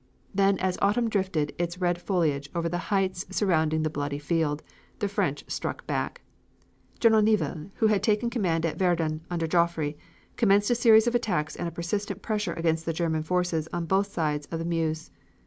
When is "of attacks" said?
11.05-11.55